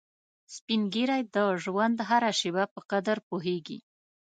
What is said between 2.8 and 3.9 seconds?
قدر پوهیږي